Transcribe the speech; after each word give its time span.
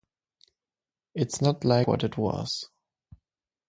It’s 1.13 1.41
not 1.43 1.63
like 1.63 1.85
what 1.87 2.03
it 2.03 2.17
was. 2.17 2.67